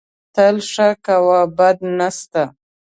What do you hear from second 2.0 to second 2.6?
سته